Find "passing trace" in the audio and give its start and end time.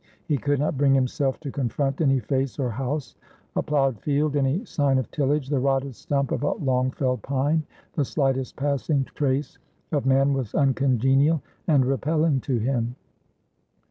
8.55-9.59